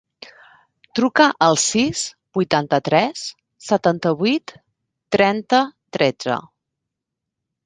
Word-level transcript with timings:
Truca 0.99 1.27
al 1.47 1.59
sis, 1.63 2.01
vuitanta-tres, 2.39 3.27
setanta-vuit, 3.67 4.55
trenta, 5.19 5.63
tretze. 5.99 6.41